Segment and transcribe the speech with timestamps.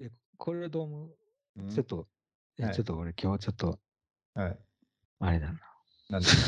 [0.00, 1.10] えこれドーム、
[1.56, 1.68] うん？
[1.68, 2.06] ちょっと、
[2.58, 2.74] えはい。
[2.74, 3.78] ちょっと俺今日ちょっと、
[4.34, 4.58] はい。
[5.20, 5.60] あれだな。
[6.10, 6.28] なんで？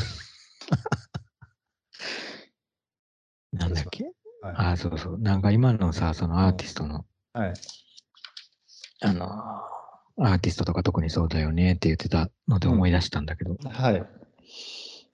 [3.53, 4.05] なんだっけ？
[4.41, 4.55] はい。
[4.57, 5.19] あ、そうそう。
[5.19, 7.53] なんか今のさ、そのアーティストの、はい。
[9.03, 14.03] あのー、アーティストとか特にそうだよねって言ってたので思い出したんだけど、はい。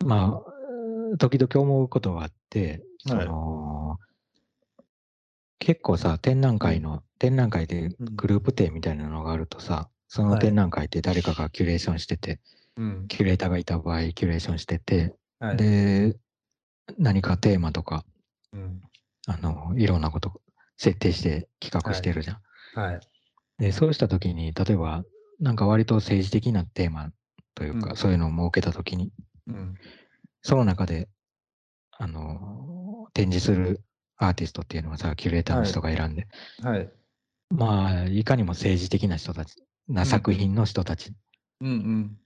[0.06, 0.42] ま
[1.14, 3.26] あ、時々思うことがあって、そはい。
[3.26, 3.98] の、
[5.68, 12.40] 結構さ、展覧会の、展覧会でうんグループ展みたいなのがあるとさ、そのはい展覧会って誰かがキュレーションしてて、
[12.78, 13.06] うん。
[13.10, 15.58] キュレーターがいた場合、キュレーションしてて、はい。
[15.58, 16.16] で、
[16.98, 18.06] 何かテーマとか、
[18.54, 18.82] うん。
[19.28, 20.42] あの、いろんなこと
[20.78, 22.80] 設定して企画してるじゃん。
[22.80, 23.00] はい。
[23.60, 25.04] で、そうしたときに、例えば、
[25.42, 27.12] なんか割と政治的なテーマ
[27.56, 29.12] というか、うんそういうのを設けたときに、
[29.48, 29.76] うん。
[30.44, 31.10] その中で、
[31.92, 33.82] あの、展示する
[34.18, 36.28] アーティストっていうのはさ、キュレーターの人が選んで、
[36.62, 36.90] はい。
[37.50, 39.56] まあ、いかにも政治的な人たち、
[39.88, 41.14] な作品の人たち、
[41.62, 42.18] うんうん。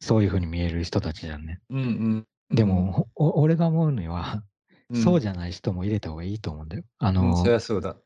[0.00, 1.60] そういうふうに見える人たちじゃんね。
[1.70, 2.26] うんうん。
[2.50, 4.42] でも、お俺が思うのは、
[4.90, 6.82] うん、そうじゃない人も入れた方がいいと思うんだよ。
[6.98, 7.96] あうんの、そりゃそうだ。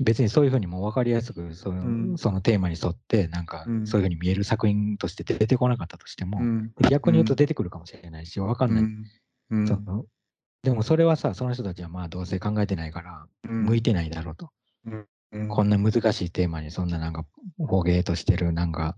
[0.00, 6.72] 別にそういうふうにもう分かりやすくその,、うんそのテーマに沿って、なんかうんそういうふうに見える作品として出てこなかったとしても、ん。
[6.90, 8.84] 逆に言うと出てくるかもしれないし、分かんない。
[9.50, 9.66] うん。
[9.66, 10.04] その
[10.62, 14.50] でもそれはさ、その人たちはまあどうせ考えてないから、うん向いてないだろうと。
[14.86, 15.06] うん
[15.48, 17.26] こんな難しいテーマにそんななんか、
[17.58, 18.96] ほげーとしてるなんか、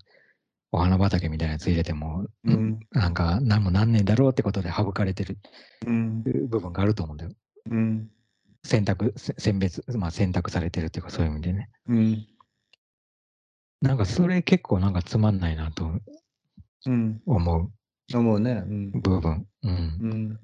[0.70, 2.78] お花畑みたいなやつ入れても、うん。
[2.92, 5.38] なんか何もなんねえだろうってことで省かれてる
[5.86, 6.22] うん。
[6.22, 7.32] 部分があると思うんだよ。
[7.68, 8.08] うん。
[8.62, 11.68] 選択、せ選別、まあ選択されてるっていうかそういう意味でね。
[11.88, 12.26] うん。
[13.82, 15.90] なんかそれ結構なんかつまんないなと
[16.86, 17.20] うん。
[17.26, 17.72] 思う
[18.16, 18.62] 思うね。
[18.64, 18.90] うん。
[18.92, 19.46] 部分。
[19.64, 19.70] うん。
[20.00, 20.40] うん。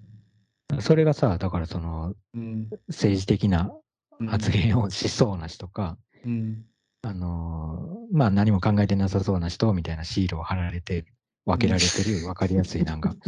[0.80, 2.68] それがさ、だからそのうん。
[2.88, 3.70] 政治的な
[4.28, 6.64] 発言をしそうな人か、うん。
[7.02, 11.06] あのーまあ何も考えてなさそうな人みたいなシールを貼られて、
[11.44, 13.14] 分けられてる、分かりやすいなんか。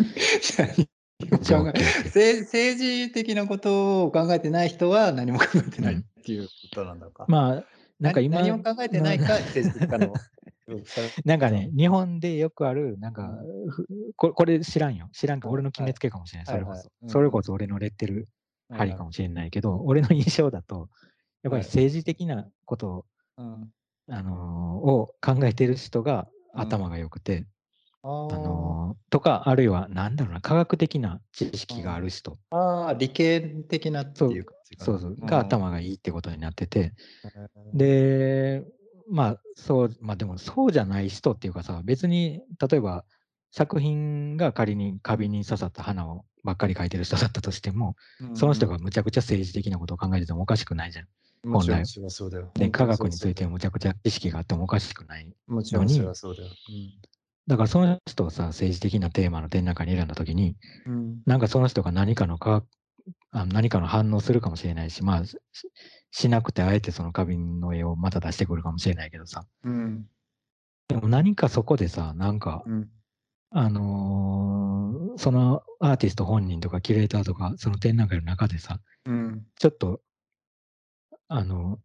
[1.20, 1.64] 政
[2.44, 7.24] 政治的なことを考えてない人は何も考えてないっていうことなんだか。
[7.28, 7.64] まあ、
[7.98, 10.14] なんか今、何も考えてないか、政治的かの。
[11.24, 13.30] なんかね、日本でよくある、なんか、
[13.70, 13.86] ふ
[14.16, 15.08] ここれ知らんよ。
[15.12, 16.46] 知らんか、俺の決めつけかもしれない。
[16.46, 16.88] それこそ。
[17.06, 18.28] それこそ俺のレッテル
[18.70, 20.88] 貼りかもしれないけど、俺の印象だと、
[21.42, 23.04] やっぱり政治的なことを、
[23.38, 23.70] うん。
[24.10, 26.60] あのーを考えてる人がうん。
[26.62, 27.46] 頭が良くて、
[28.02, 34.84] ああのーとか、あるいは、なんだろうな、科学的な知識がある人、あー、理系的なっていうかな。
[34.84, 36.94] そうそう、が頭がいいってことになってて、
[37.72, 37.78] うん。
[37.78, 38.64] で、
[39.10, 43.04] まあ、そう、まあでもそうじゃない人っていうかさ、別に、例えば
[43.50, 47.96] 作品が仮に花瓶に刺さった花をばっかり描いてる人だったとしても、
[48.34, 51.06] その人がむちゃくちゃ政治的なことを考えててもおかしくないじゃん。
[51.48, 52.50] もちろん本来それはそうだよ。
[52.54, 53.52] で、科学についても。
[53.52, 55.32] むちゃくちゃ知識があってもおかしくない。
[55.46, 56.48] もちろんそうだよ。
[57.46, 61.22] だからその人をさ、政治的なテーマの展覧会に選んだときに、うん。
[61.26, 62.64] なんかその人が何かのか
[63.30, 65.22] あ何かの反応するかもしれないし、まあ、
[66.10, 70.06] ししなくてあえてその花瓶の絵をまた出してくるかもしれないけどさ、うん。
[70.88, 72.88] でも何かそこでさ、なんか、うん。
[73.50, 79.46] あのーそのアーティスト本人とかキュレーターとか、その展覧会の中でさ、うん。
[79.58, 80.00] ちょっと、
[81.26, 81.78] あの、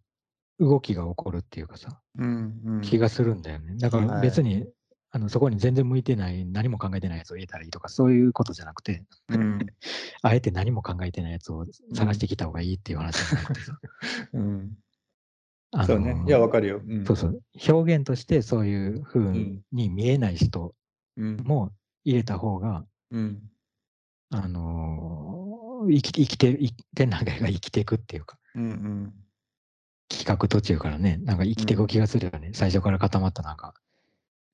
[0.59, 2.61] 動きが起こるっていうかさ、うん。
[2.63, 2.81] うん。
[2.81, 3.75] 気がするんだよね。
[3.78, 4.67] だからはい別に、
[5.16, 9.59] あのそこに全然向いてない、何も考えてないやつを入れたらいいとか、そういうことじゃなくて、うん。
[10.24, 13.79] あえて何も考えてないやつを探してきた方がいいっていう話じゃなくてさ。
[14.34, 14.78] うん。
[15.69, 16.23] あのそうね。
[16.25, 16.81] いや、わかるよ。
[16.84, 17.41] うんそうそう。
[17.69, 20.73] 表現としてそういう風んに見えない人
[21.16, 21.38] うん。
[21.38, 21.72] も
[22.03, 23.52] 入れた方が、うん。
[24.31, 28.63] あのー生きて、生きて、い展覧会が生きていくっていうか、うん。
[28.63, 29.13] うん。
[30.09, 32.52] 企画途中からね、なんか生きていく気がするよね。
[32.53, 33.73] 最初から固まったなんか、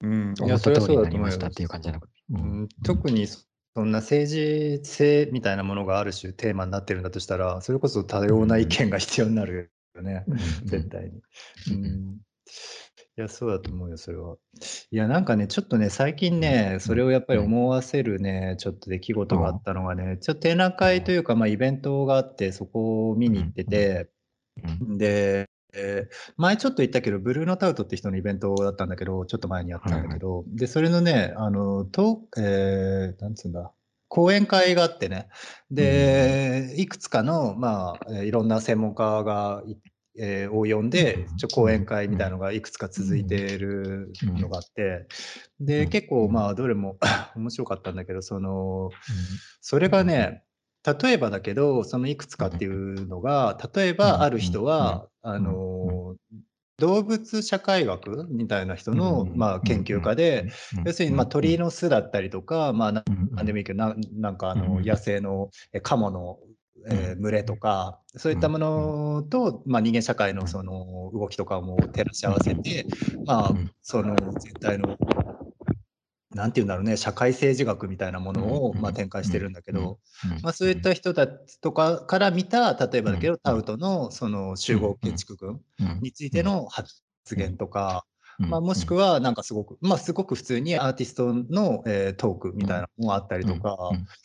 [0.01, 0.33] うん。
[0.37, 2.13] い思や、それはった通りになりましたっていう感じじゃなくて。
[2.31, 2.61] ううん。
[2.63, 10.37] ん、特にそそんな政治性みたいなものがある種テーマになってるんだとしたら、それこそ多様な意見が必要になるよね、うん。
[10.65, 11.21] 絶対に。
[11.71, 11.85] うん。
[11.85, 12.17] うん。
[13.17, 14.37] いや、そうだと思うよ、それは。
[14.91, 24.09] いや、なんかね、ちょっとね、最近ね、それをやっぱり思わせるね、ちょっと出来事があったのがね、ちょっと展覧会というか、まあ、イベントがあって、そこを見に行ってて、
[24.81, 24.97] うん。
[24.97, 33.71] で、えー前ちょっと言ったけど、ブルーノ・タウトって人のイベントだったんだけど、ちょっと前にやったんだけど、で、それのね、あの、とえーなんつうんだ、
[34.07, 35.29] 講演会があってね、
[35.71, 39.75] で、いくつかの、まあ、えーいろんな専門家がい、
[40.17, 45.07] えーを呼んで、ちょ講演会みたいなのがいくつか続いているのがあって、
[45.59, 45.89] で、うん。
[45.89, 46.97] 結構、まあ、どれも
[47.35, 48.89] 面白かったんだけど、その、
[49.61, 50.43] それがね、
[50.85, 56.15] 例えばだけど、そのいくつかっていうのが、例えばある人は、あの、
[56.77, 60.47] 動物社会学みたいな人の、まあ、研究家で、
[60.85, 63.03] 要するに、まあ、鳥の巣だったりとか、まあ、な
[63.43, 65.49] んでもいいけど、ななんかあの野生の
[65.83, 66.39] カモの
[66.87, 72.85] えー、群れとか、そういったものと、まあ、人間社会のその動きとかも照らし合わせて、
[73.25, 74.97] まあ、その全体の、
[76.33, 79.99] なんていうんだろうね、社会政治学みたいなものを、まあ、展開してるんだけど、
[80.43, 85.59] まあ、そういった人たちとかから見た、例えばだけど、タウトのその集合建築群
[86.01, 87.01] についての発
[87.35, 88.05] 言とか、
[88.37, 93.77] まあ、もしくは、なんかすごく、まあ、すごく普通にアーティストの、えー、トークみたいなのもあったりとか、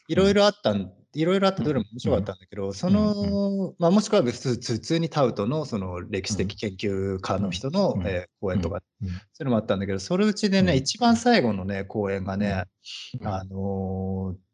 [0.06, 2.38] いろいろあったんいろいろあってどれも面白かったん。
[2.38, 12.64] だけど、その、まあ、もしくは普通にタウトのその歴史的研究家の人の、えー、講演とか、そういうのもあったんだけど、それうちでね、一番最後のね、講演がね、
[13.22, 14.44] あのー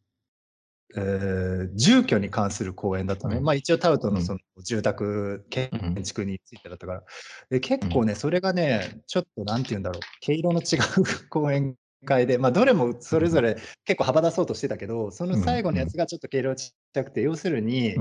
[0.96, 3.40] えー、住居に関する講演だったね。
[3.40, 5.70] まあ一応タウトのその住宅建
[6.02, 7.02] 築についてだったから。
[7.48, 17.96] で結構ね、それがね、ちょっとなんて言うんだろう、毛色の違う 講演会で、まあ、どれもそれぞれ結構幅出そうとしてたけど、その最後のやつがちょっと軽量ちっちゃくて、要するに、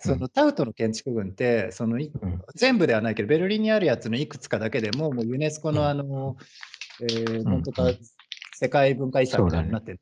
[0.00, 1.98] そのタウトの建築群って、その
[2.54, 6.36] 全部ではないけど、ベルリンにあるやつのいくつかだけでも、もうユネスコのあの、
[7.00, 7.90] えー、か
[8.54, 9.98] 世界文化遺産みたいになってる。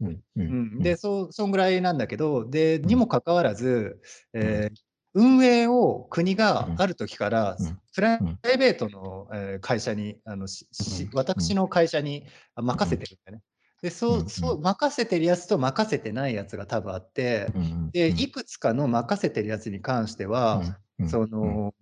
[0.80, 4.00] で、そ、そんぐらいなんだけど、で、にもかかわらず、
[4.34, 4.74] えー、
[5.14, 7.56] 運営を国がある時から、
[7.94, 9.28] プライベートの
[9.60, 10.46] 会社に、あの
[11.14, 12.24] 私の会社に
[12.54, 13.42] 任せてるんだよね。
[13.82, 17.46] でそうそう任せてるやつと任せてないやつが多分あって、
[17.92, 20.62] でいくつかの任せてるやつに関しては、
[21.08, 21.72] その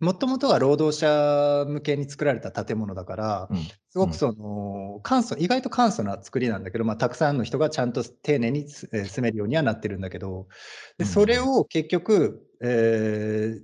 [0.00, 10.48] もともとは労働者向けに作られた建物だから、うん、すごくその、簡素、意外と簡素な作りなんだけど、まあ、たくさんの人がちゃんと丁寧に住めるようにはなってるんだけど、
[10.96, 13.60] でそれを結局、えー、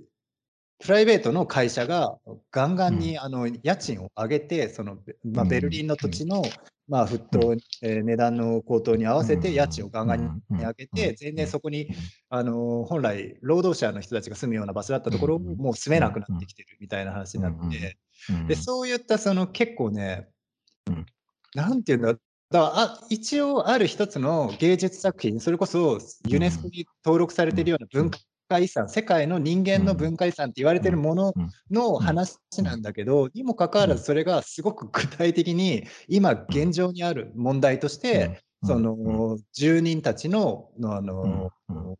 [0.79, 2.19] プライベートの会社が
[2.51, 6.43] ガンガンにあの家賃を上げて、そのまあ、ベルリンの土地の
[6.87, 11.89] まあ、沸騰、えー、値段の高騰に合わせて家賃をガンガンに上げて、全然そこに、
[12.29, 17.97] あの本来、労働者の人たちが住むような場所だったところをもう住めなくなってきてるみたいな話になって、
[18.47, 20.29] でそういったその結構ね、
[21.53, 22.19] なんていうんだだか
[22.51, 31.33] らあ一応ある一つの芸術作品、それこそユネスコに登録されているような文化化遺産、世界の人間の文化遺産って言われてるもの
[31.69, 41.51] の話なんだけど、にもかかわらずそれがすごく具体的に今現状にある問題として、その住人たちのあの、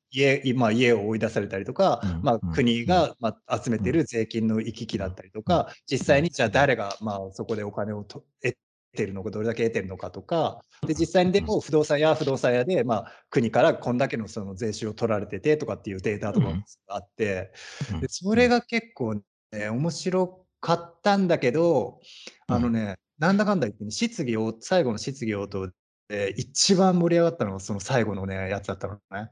[0.10, 8.58] 家今家を追い出されたりとか、まあ、国が、まあ、集めてる税金の行き来だったりとか、実際にじゃあ誰が、まあ、そこでお金をと得
[8.98, 17.54] てるのか、どれだけ得てるのかとか、で実際にでも不動産屋不動産屋で、まあ、国からこんだけのその税収を取られててとかっていうデータとかもあって、
[18.02, 19.22] でそれが結構
[19.52, 22.02] ね、面白かったんだけど、
[22.48, 25.72] あのね、なんだかんだ言って、ね、質疑応最後の質疑応答
[26.10, 29.30] で一番盛り上がったのがその最後のね、やつだったのね。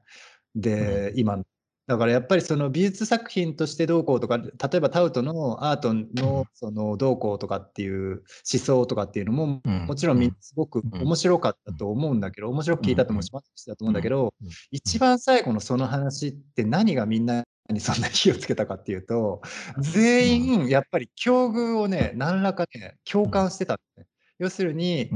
[0.55, 1.37] で、今
[1.87, 14.33] だからやっぱりその美術作品としてどうこうとか、例えばタウトのアートのそのどうこうとかっていう思想とかっていうのも、もちろんすごく面白かったと思うんだけど、面白く聞いたともしますたと思うんだけど、
[14.71, 19.41] 一番最後のその話って何がみんなにそんな火をつけたかっていうと、
[19.79, 24.05] 全員やっぱり境遇をね、何らかね、共感してたんね。
[24.39, 25.09] 要するに、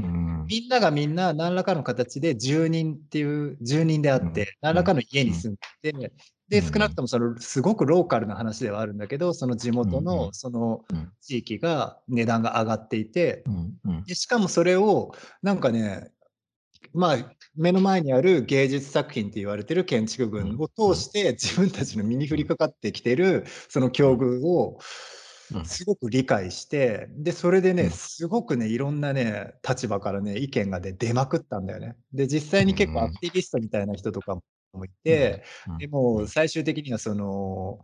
[0.46, 6.12] みんながみんな何らかの形で住人っていう住人であって、何らかの家に住んで、
[6.48, 10.84] で、少なくともそのすごくローカルな話ではあるんだけど、その地元のその
[11.20, 13.44] 地域が値段が上がっていて、
[14.06, 16.10] でしかもそれをなんかね、
[16.92, 17.16] まあ、
[17.54, 24.78] 目の前にある芸術作品って言われてる建築群を通して自分たちの身に降りかかってきてるその境遇を
[25.64, 31.96] すごく理解して、で、それでね、すごくね、いろんなね、立場からね、意見が、ね、出まくったんだよね。
[32.12, 34.36] で、実際に結構アクティビストみたいな人とか
[34.72, 35.44] もいて、
[35.78, 37.80] でも最終的にはその、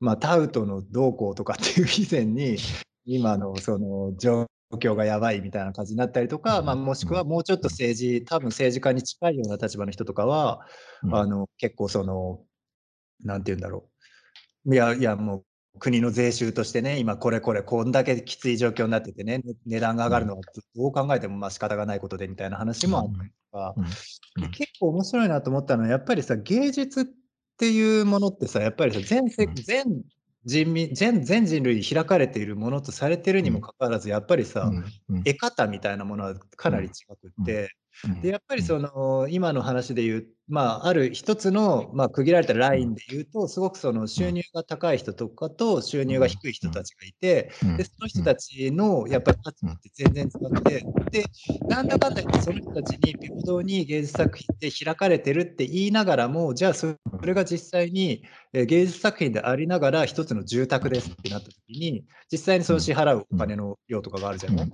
[0.00, 2.56] まあ、タウトの動向とかっていう以前に、
[3.06, 10.66] 今のその状況がやばいみたいな感じになったりとか、まあ、もしくはもうちょっと政治、多分政治家に近いような立場の人とかは、
[11.12, 12.44] あの結構その、
[13.24, 13.88] なんて言うんだろ
[14.66, 14.74] う。
[14.74, 15.44] いや、いや、もう
[15.78, 20.42] 国の税収としてね、今これこれこんだけきつい状況になっててね、値段が上がるのは
[20.74, 23.74] どう考えてもまあ仕方がないことでみたいな話もあったりとか、
[24.52, 27.04] 結構面白いなと思ったのは、やっぱりさ、芸術っ
[27.58, 30.02] ていうものってさ、やっぱりさ、全世、全
[30.44, 34.70] 人民全全人類開かれているものとされてるにもかかわらず、やっぱりさ、
[35.24, 37.70] 得方みたいなものはかなり違くって、
[38.22, 51.24] でやっぱりその今の話で言うまあ、ある一つの、まあ、区切られたラインで言うと、すごくその収入が高い人とかと収入が低い人たちがいて、で、その人たちのやっぱり価値って全然違って、で、
[51.66, 58.22] なんだかんだ言ってその人たちに平等に芸術作品って開かれてるって言いながらも、じゃあそれが実際に
[58.52, 64.70] 芸術作品でありながら一つの住宅ですってなった時に、実際にその支払うお金の量とかがあるじゃない、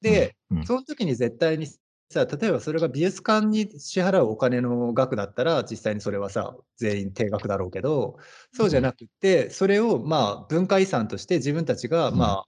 [0.00, 1.68] で、その時に絶対に
[2.12, 8.18] さ例えばそれが美術館に支払うお金の額だったら、実際にそれはさ、全員定額だろうけど、
[8.52, 12.46] そうじゃなくて、それをまあ文化遺産として自分たちがまあ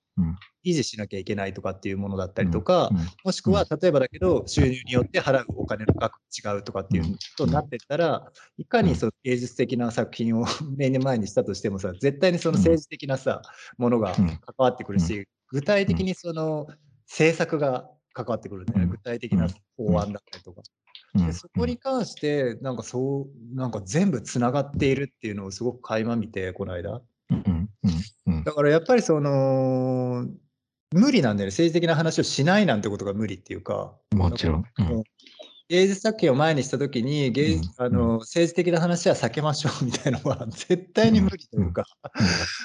[0.65, 2.91] 維持しなきゃいけないとかっていうものだったりとか、
[3.25, 13.43] もしくは例えばだけど、収入によって払うお金の額が違うとかっていうことになってったら、いかにその芸術的な作品を目の前にしたとしてもさ、絶対にその政治的なさ、
[13.77, 16.67] ものが関わってくるし、具体的にその
[17.07, 20.63] 政策が関わってくるんだよね、具体的な法案だったりとか。
[21.15, 27.03] でそこに関して、なんかそう、なんか全部つながっているっていうのをすごく垣間見て、この間。
[28.45, 30.27] だからやっぱりその、
[30.93, 33.95] 無理なんだよね、政治的な話をしないなんてことが無理っていうか。
[34.13, 34.65] もちろん。
[35.69, 41.85] 芸術作品を前にしたときに、芸術あの政治的な話は避けましょうみたいなのは 絶対に無理というか、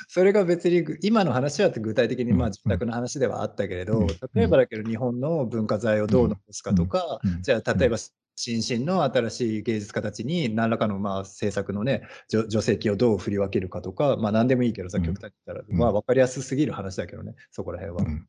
[0.07, 7.97] それが別に今の話は具体的にまあ住宅の話ではあったけれど、例えばだけど日本の文化財をどう残すかとか、じゃあ例えば
[8.35, 18.21] 新進の新しい芸術家たちに何らかのまあ政策のね助成金をどう振り分けるかとか、まあ何でもいいけどさ、極端に言ったら、まあ分かりやすすぎる話だけどね、そこら辺は。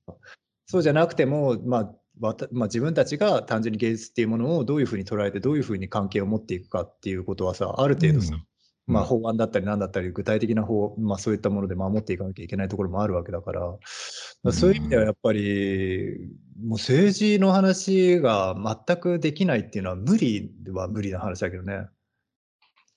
[0.66, 16.18] そうじゃなくても、まあまあ、自分たちが単純に芸術っていうものをどういうふうに捉えてどういうふうに関係を持っていくかっていうことはさある程度さ、うん、まあ、法案だったり何だったり具体的な法、まあ、そういったもので守っていかなきゃいけないところもあるわけだから、そういう意味ではやっぱり
[16.62, 18.54] もう政治の話が
[18.86, 21.86] 全くできないっていうのは無理は無理な話だけどね。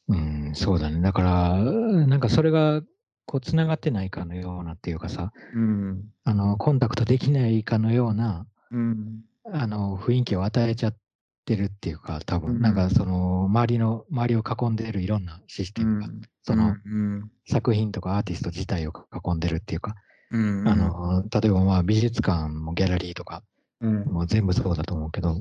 [0.10, 1.00] うん、そうだね。
[1.00, 2.82] だから、なんかそれが
[3.26, 9.22] こうつながってないかのようなっていうかさ、うん、あのコンタクトできないかのようなうん、
[9.54, 10.96] あの雰囲気を与えちゃっ
[11.46, 16.76] てるっていうか、多分、うん、なんかその周りの、周りを囲んでるいろんなシステムが、うん、その、
[17.46, 19.96] 作品とかアーティスト自体を囲んでるっていうか、
[20.32, 23.44] あの例えばまあ美術館もギャラリーとか、
[23.80, 25.38] もう全部そうだと思うけど、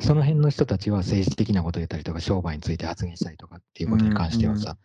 [0.00, 4.76] その辺の人たちは政治的なことを言ったりとか、商売について発言したりとかっていうことに関してはさ、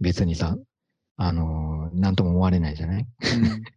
[0.00, 0.58] 別にさ、
[1.22, 3.06] あのー、なんとも思われないじゃない、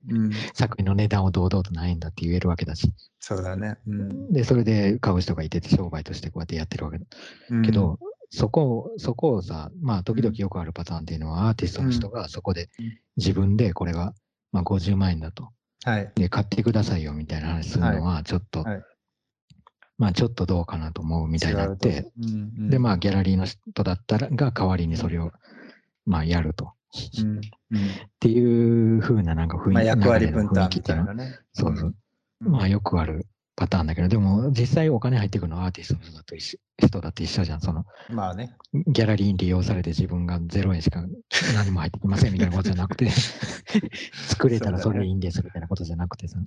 [0.09, 2.93] うんうん、 作品の値段を堂々とないんだって言えるわけだし。
[3.19, 3.77] そうだね。
[3.85, 7.05] うん、で、それで買う人がいてて商売としてこうやってやってるわけだ。
[7.49, 12.69] うん、けど、そこを、そこをさ、まあ、時々よくあるパターンっていうのは、アーティストの人がそこで
[13.17, 14.15] 自分でこれが、
[14.53, 15.49] まあ、50万円だと。
[15.83, 16.11] はい。
[16.15, 18.83] で、買ってくださいよみたいな話するのは、ちょっと、はいはい
[19.99, 22.27] まあちょっとどうかなと思うみたいになって、うんう
[22.63, 25.31] ん、で、まあギャラリーの人だったらが代わりにそれを、
[26.05, 26.73] まあやると。
[27.21, 27.41] うんっ
[28.19, 31.39] ていうふうななんか雰囲気、まあ、役割分担みたいなね。
[31.53, 31.95] そうそう。
[32.39, 36.57] まあよくあるパターンだけど、でも実際お金入ってくるのはアーティストの人だと一緒
[36.87, 37.61] 人だって一緒じゃん。
[37.61, 38.55] その、まあね。
[38.87, 41.03] ギャラリーに利用されて自分が0円しか
[41.55, 43.09] 何も入ってきませんみたいなことじゃなくて
[44.27, 46.39] 作れたらそれいいんですみたいなことじゃなくてさ、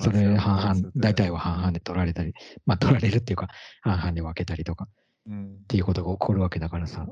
[0.00, 2.34] それ半々、大体は半々で取られたり、
[2.66, 3.48] まあ取られるっていうか、
[3.80, 4.88] 半々で分けたりとか、
[5.28, 7.06] っていうことが起こるわけだからさ。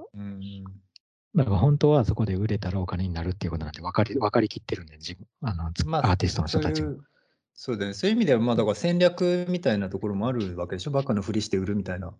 [1.34, 6.96] うんだから本当はそこで売れたらお金になるっていうことなんて分かり分かりきってるんで、自分あの、まあ、アーティストの人たちも。
[7.54, 7.94] そうだね。
[7.94, 10.90] そういう意味では、まあ、だから戦略みたいなところもあるわけでしょ。
[10.90, 12.12] バカのふりして売るみたいな。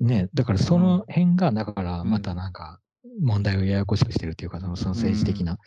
[0.00, 2.80] ね、だからその辺が、だからまたなんか
[3.20, 5.58] 問題をややこしくしてるっていうか、その政治的な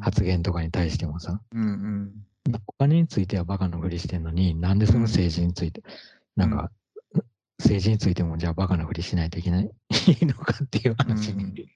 [0.00, 2.12] 発言とかに対してもさ、うんうん
[2.68, 5.82] お金についてはバカのふりしてんのに、なんでその政治について、
[6.36, 6.70] なんか
[7.58, 9.70] 政治についてもじゃあバカなふりしないといけない
[10.22, 11.66] のかっていう話に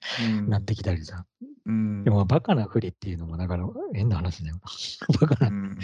[0.49, 1.25] なってきたりさ。
[1.66, 4.60] うん、でもバカなふりっていうのもだから変な話だよ。
[5.20, 5.78] バカな、うん、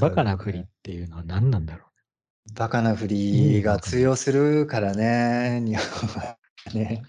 [0.00, 2.54] バカなふりっていうのは何なんだろう。
[2.54, 6.38] バカなふりが通用するからね、日本は。
[6.74, 7.02] ね、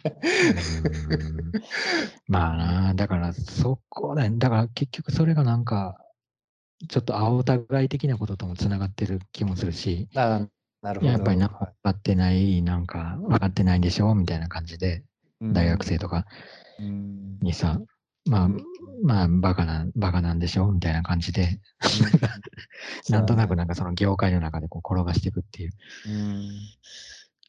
[2.28, 5.98] まあな、だからそこだよ、だから結局それがなんか、
[6.90, 10.10] ちょっと青互い的なことともつながってる気もするし、
[10.88, 11.12] なるほど。
[11.12, 14.16] やっぱりな分かってない、なんか分かってないんでしょ？
[14.16, 15.04] みたいな感じで、
[15.42, 16.26] 大学生とか。
[16.80, 17.82] にさ、
[18.30, 18.50] まあ、
[19.04, 20.72] まあ、バカな、バカなんでしょ？
[20.72, 21.60] みたいな感じで、
[23.10, 25.72] なんとなくなんかその業界の中でこう転がしていくっていう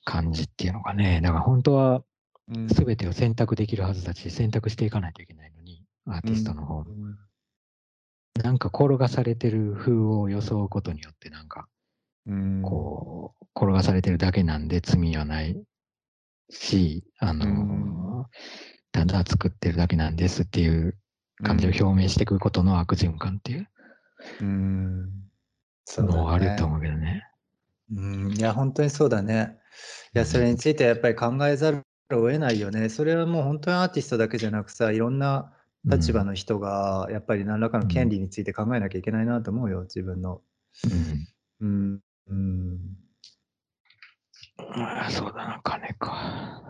[0.04, 2.02] 感じっていうのがね、だから本当は
[2.48, 6.84] 全てを選択できるはずだし、選択していかないといけないのに、アーティストの方。
[8.42, 11.68] なんか転がされてる風を装うことによって、なんか、
[12.62, 15.62] こう、転がされてるだけなんで罪はない
[16.50, 18.08] し、あうん。
[18.14, 18.26] の、
[18.92, 20.98] ただ作ってるだけなんですっていう
[21.42, 23.68] 感じを表明していくことの悪循環っていう
[24.40, 25.30] うん。
[25.84, 26.38] そうのはあ。
[26.38, 27.24] ると思うけどね。
[27.90, 28.34] うん。
[28.38, 29.58] いや、本当にそうだね。
[30.14, 30.50] いうや、それん。
[30.50, 32.88] についてやっぱり考えざるを得ないよね。
[32.88, 35.54] それはもう本当にアーティストだけじゃなくさ、いろんな
[35.84, 35.92] うん。
[35.96, 38.10] 立場の人がやっぱり何らかの権うん。
[38.10, 40.42] 利について考えなきゃいけないなと思うよ、自分の。
[41.60, 42.00] うん。
[42.28, 42.36] うん。
[42.36, 42.40] う
[44.62, 44.66] ん。
[44.76, 46.62] まあ、そうだな、金か。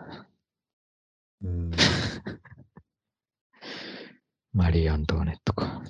[1.43, 1.71] うん。
[4.53, 5.81] マリー・アントワネットか。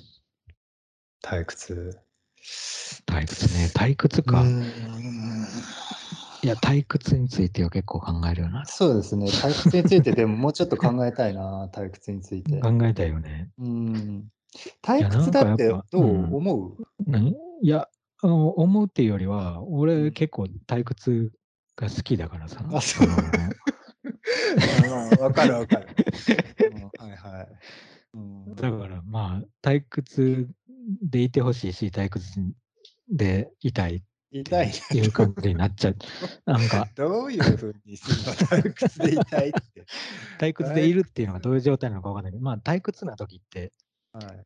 [1.22, 1.98] 退屈。
[3.06, 3.70] 退屈ね。
[3.74, 4.42] 退屈うか。
[4.42, 4.62] ん。
[6.42, 8.64] いや、退屈については結構考えるよな。
[8.64, 9.26] そうですね。
[9.26, 12.60] 退屈についてでももうちょっと考えたいな、退屈について。
[12.60, 13.50] 考えたよね。
[13.58, 14.30] うん。
[14.54, 15.98] い退屈だってどう？
[15.98, 16.34] うん。
[16.34, 16.76] 思う？
[17.06, 17.34] 何？
[17.62, 17.88] いや、
[18.22, 20.12] あの、思うっていうよりは、う俺ん。
[20.12, 21.32] 結構退屈
[21.76, 23.04] が好きだからさ、あ、そ。
[23.04, 23.08] そう
[25.22, 25.88] わかるわかる。
[26.72, 27.48] うん、はいはい。
[28.14, 28.54] うん。
[28.56, 30.48] だからまあ、退屈
[31.02, 32.40] でいてほしいし、退屈
[33.08, 35.96] でいたいっ痛いていう感じになっちゃう。
[36.46, 39.60] なんか、どういうふうにするの退屈でいたいって。
[40.38, 43.72] 退屈でいるっていうのがどういう状態なのかわかんないけど、まあ、退屈な時ってはい。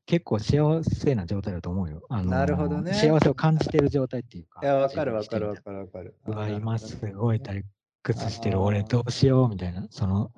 [0.07, 2.03] 結構幸せな状態だと思うよ。
[2.11, 2.93] あなるほどの、ね。
[2.93, 5.57] 幸せを感じてる状態っていういや、か、わ自かるわかるわ。
[5.57, 6.15] かるわかる。
[6.27, 6.79] うわ、今。
[6.79, 7.65] すごい退
[8.03, 8.61] 屈してる。
[8.61, 9.87] 俺どあうしようみたいな。
[9.91, 10.33] その、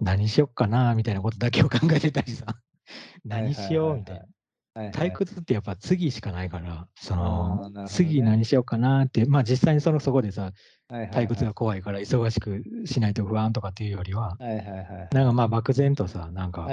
[0.00, 2.46] 何しよっかなみたいなことだけを考えてたりさ。
[3.28, 3.72] はい何し。
[3.74, 4.26] ようみたいな。
[4.74, 5.12] 退い。
[5.12, 8.30] 屈ってやっぱ次しかないから、そあの、あ、なるほど次ね。
[8.30, 10.52] 何しようかなって、まあ実際にそのそこでさ、
[10.92, 11.46] 退屈はい。
[11.48, 16.66] が怖いから忙しくしないと不安とかっていうよりは、はいはいはいなんかまあ漠然とさ、なんか。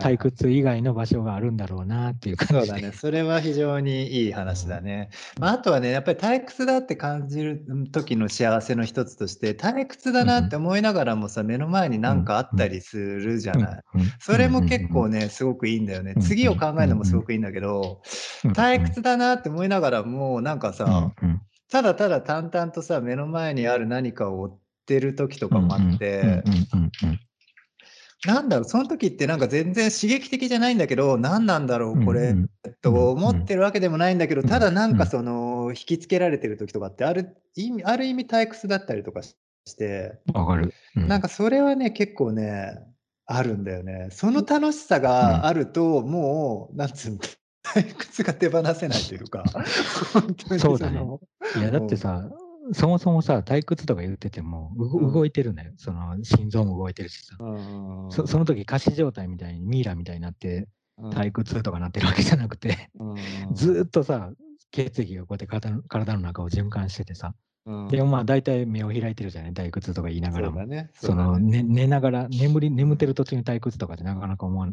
[0.00, 2.60] 退屈以外の場所があるんだろうなっていう感じで。
[2.60, 2.92] そうだね。
[2.92, 5.10] それは非常にいい話だね。
[5.38, 13.82] まあ、あとはね、やっぱり退屈だって感じる時の幸せの一つとして、退屈だなって思いながらもさ、目の前に何かあったりするじゃない。
[14.20, 16.12] それも結構ね、すごくいいんだよね。
[16.16, 18.02] うん次を考えるのもすごくいいんだけど、
[18.42, 21.12] 退屈だなって思いながらも、なんかさ、
[21.70, 26.42] ただただ淡々とさ、目の前にある何かを追ってる時とかもあって、
[28.24, 32.34] なんだろう、その時ってなんか全然刺激的じゃないんだけど、何なんだろう、これ、
[32.82, 39.34] と思ってるわけでもないんだけど、ただなんかその、引きつけられてる時とかってある意味、ある意味退屈だったりとかし
[39.76, 40.72] て、わかる。
[40.94, 42.78] なんかそれはね、結構ね、
[43.26, 44.08] あるんだよね。
[44.12, 47.18] その楽しさがあると、もう、なんつうの、
[47.64, 49.44] 退屈が手放せないというか、
[50.12, 51.00] 本当にそうだね。
[51.60, 52.28] いや、だってさ、
[52.72, 55.72] そもそもさ、退屈とか言ってても、う動いてるんだよ。
[55.76, 57.36] その、心臓も動いてるしさ。
[58.10, 62.90] そその時、仮死状態みたいに、ミイラみたいになって、退屈とかなってるわけじゃなくて、
[63.52, 64.32] ずっとさ、
[64.72, 67.34] 血液がこうやって体の体の中を循環しててさ、
[67.90, 69.52] でもまあ大体目を開いてるじゃない？
[69.52, 70.60] 退屈とか言いながらも。
[70.60, 70.90] そね。
[70.94, 74.68] その、ね、寝ながら、眠り、眠ってる途中に退屈とかってなかなか思わ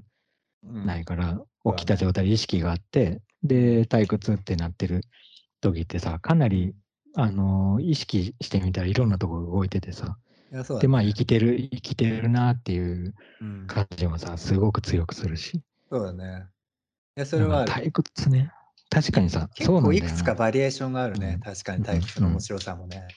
[0.64, 1.42] ないから、
[1.76, 5.02] 起きた状態で意識があって、で、退屈ってなってる
[5.72, 6.76] 時ってさ、かなり、
[7.16, 10.18] あの意識してみたらいろんなところ動いててさ、
[10.80, 13.14] で、まあ生きてる、生きてるなっていう
[13.68, 15.62] 感じもさ、すごく強くするし。
[15.90, 16.46] そうだね。
[17.16, 18.52] いや、それは退屈ね。
[18.90, 21.40] 確かにさ、結構いくつかバリエーションがあるね。
[21.44, 23.08] 確かに退屈の面白さもね。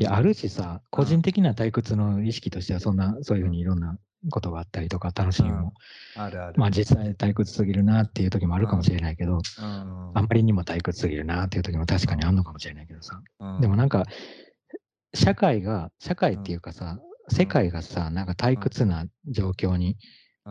[0.00, 3.98] いや、あるしさ、個人的な退屈の意識としては、そんな、そういうふうにいろんな
[4.30, 5.72] ことがあったりとか、楽しみも、
[6.16, 6.54] あるある。
[6.56, 13.20] まあ実際退屈すぎるなっていう時もあるかもしれないけど、あんまりにも退屈すぎるなっていう時も確かにあるのかもしれないけどさ。
[13.60, 14.06] でもなんか、
[15.14, 19.96] 社会が、社会っていうかさ、世界がさ、なんか退屈な状況に、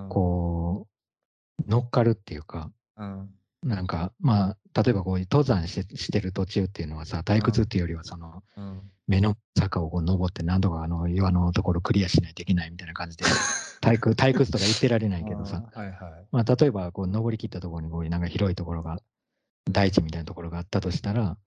[0.10, 0.88] こ
[1.60, 2.72] う、乗っかるっていうか、
[3.64, 8.44] なんか、まあ、例えばこう登山してしてる途中っていうのはさ、退屈っていうよりは、その、
[9.08, 13.26] 目の坂をこう登って何とかあの岩のところクリアしないといけないみたいな感じで、
[13.82, 15.64] 退屈退屈とか言ってられないけどさ、
[16.32, 19.00] まあ、例えばこう登りきったところにこういうなんか広いところが、
[19.70, 21.38] 大地みたいなところがあったとしたら、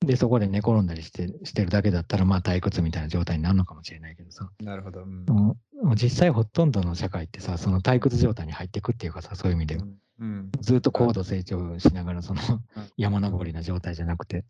[0.00, 4.50] で、そこで寝転んだりしてしてるだけだったら、まあ退屈みたいな状態になるのかもしれないけどさ。
[4.60, 5.02] なるほど。
[5.02, 9.84] うん、もう実際ほとんどの社会ってさ、その退屈状態に入っていくっていうかさ、そういう意味では。
[10.20, 12.40] うん、ずっと高度成長しながら、その
[12.96, 14.44] 山登りな状態じゃなくて、うん、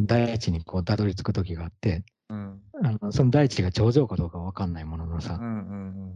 [0.00, 5.52] 大地にこうたどり着く時があって、うん、あのその大地が頂上かどうかわかんないもののさ、うんうんう
[6.10, 6.12] ん、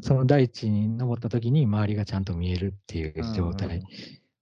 [0.00, 3.82] その大地に登った時に周りがちゃんと見えるっていう状態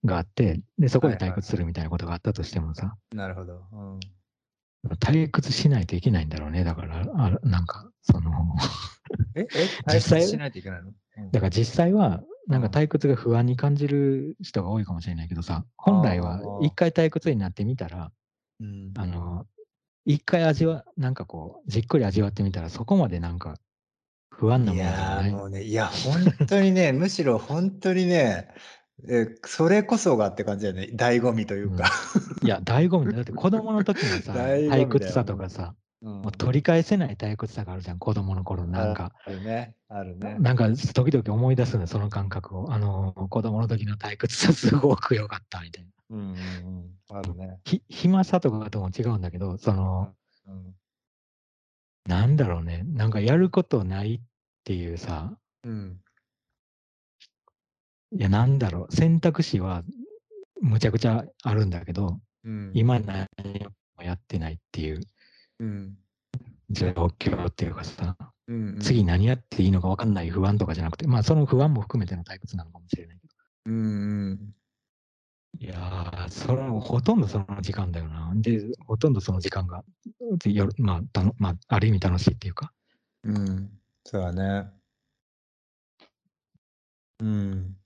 [0.04, 4.00] があって、でそこで退屈するみたいなことがあったとしてもさ、なるほど、うん。
[4.94, 6.64] 退屈しないといけないんだろうね。
[6.64, 8.30] だから、あなんか、その
[9.34, 9.46] え、え、
[9.92, 18.12] 実際しないといけないの、うん、だから実際は、なんか退屈が不安に感じる人が多いかもしれないけどさ、本来は一回退屈になってみたら、
[18.60, 19.46] うん、あの、
[20.04, 23.56] 一回味わなんかこう、じっくり味わってみたら、そこまでなんか、
[24.30, 25.30] 不安ないものじゃや、ない。
[25.32, 28.48] もうね、いや、ほんとにね、むしろほんとにね、
[29.08, 31.76] え、それこそがって感じだよね、醍醐味といううん。
[31.76, 31.90] か。
[32.42, 36.22] いや、醍醐味だって子供の時のさ、 退屈さとかさ、うん。
[36.22, 39.12] もう取り返せない退屈さがあるじゃん、子供の頃なんか。
[39.24, 40.36] あるね、あるね。
[40.38, 42.72] なんか時々思い出すね、その感覚を。
[42.72, 45.90] あの、子供の時の退屈さすごく良かったみたいな。
[46.10, 46.36] うん
[47.10, 47.60] あるね。
[47.64, 50.14] ひ暇さとかとも違うんだけど、その、
[50.46, 50.74] うん。
[52.06, 54.20] なんだろうね、なんかやることないっ
[54.64, 56.00] ていうさ、うん。
[58.12, 59.82] いや、なんだろう、選択肢は
[60.60, 62.70] むちゃくちゃあるんだけど、うん。
[62.74, 63.26] 今何
[63.96, 65.00] もやってないっていう
[65.58, 65.98] うん。
[66.70, 68.16] 状況っていうかさ、
[68.46, 68.78] うんうん。
[68.80, 73.34] 次何やっていいのか分かんない不安とかじゃなくて、まあその不安も含めての退屈なのかもしれないけど。
[73.66, 73.78] うんう
[74.34, 74.55] ん。
[75.58, 78.32] いやー、それもほとんどその時間だよな。
[78.36, 79.84] で、ほとんどその時間が、
[80.44, 82.72] よまあ、たのまあ、ある意味楽しいっていうか。
[83.24, 83.70] うん。
[84.04, 84.70] そうだね。
[87.20, 87.76] うん。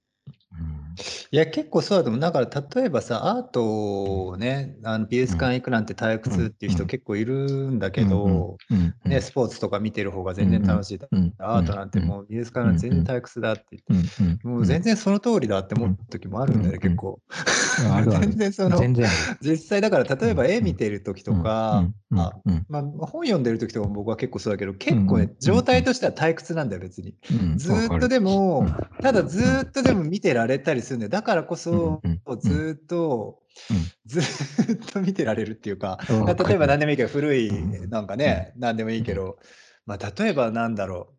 [0.52, 0.94] うん。
[1.32, 2.20] いや、結構そうだと思う。
[2.20, 8.56] だから例えばさ、アートをね、あの美術館行くなんて退屈っていう人結構いるんだけど、
[9.04, 11.08] ね、スポーツとか見てる方が全然楽しいだ。
[11.10, 14.04] うん、アートなんてもう美術館なんて全然退屈だって言っ
[14.40, 17.20] て、もう全然その通りだって思う時もあるんだよね、うん結構。
[18.20, 19.08] 全然その、全然あ
[19.40, 21.42] 実際だから例えばうん絵見てる時とる。
[21.42, 22.32] か、ま
[22.72, 27.14] あ、本読んでる時とかも僕は結構そうだけど、結構ねうん、状態としては退屈なんだよ、別に。
[27.30, 28.66] うん、ずーっとでも、
[29.00, 31.10] ただずーっとでも見てられたりするんだよ。
[31.10, 32.02] だからこそ
[32.40, 33.76] ずーっとうん、
[34.06, 39.38] ずーっと見てられるっていうか、例えば何でもいいけど、古いうんなんかね、何でもいいけど、
[39.86, 41.14] まあ例えばなんだろう、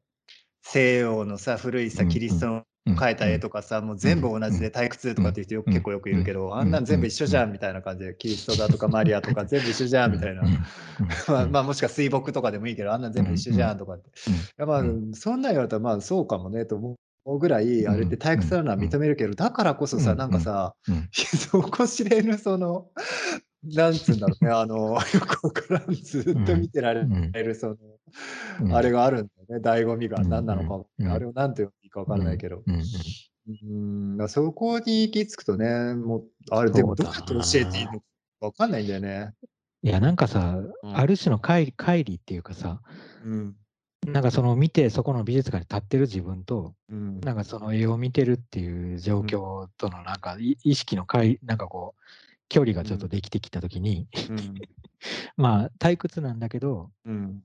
[0.63, 5.73] 西洋のさ、古いさ、うんキリストの描いた絵とかさ、もう全部同じで退屈とかっていう人よくうん。
[5.73, 6.53] 結構よくいるけど、うん。
[6.55, 10.41] あんなん全部一緒じゃんみたいな感じで、キリストだとかマリアとか 全部一緒じゃんみたいな。
[11.27, 14.09] まあ、まあもしくは水墨とかでもいいけど、あんなん全部一緒じゃんとかって。
[14.09, 20.17] いやまあ、うそんなん言われたら、まあそうかもねと思うぐらい、あれって退屈なのは認めるけど、だからこそさ、うん。
[20.17, 21.07] なんかさ、うん。
[21.13, 22.89] そこ知れぬその、
[23.63, 27.03] なんつうんだろうね、 あの、よくわからん、ずっと見てられ
[27.43, 27.77] る、そ
[28.61, 30.21] の、あれがあるんだよね、醍醐味が。
[30.21, 30.29] うん。
[30.29, 31.07] 何なのか、うん。
[31.07, 32.63] あれを何て言っていいかわかんないけど。
[32.65, 34.29] うん。
[34.29, 38.05] そこに行き着くとね、もう、あれでもどうやって教えていいのか
[38.41, 39.33] わかんないんだよね。
[39.83, 40.97] いや、なんかさ、うん。
[40.97, 42.81] ある種の乖離っていうかさ、
[43.23, 43.55] うん。
[44.07, 47.19] なんかその見て、そこの美術館に立ってる自分と、うん。
[47.19, 52.01] なんかその絵を見てるっていう状況とのなんかい意識の乖なんかこう、
[52.49, 54.07] 距離がちょっとできてきたときに、
[55.37, 57.43] まあ退屈なんだけど、うん。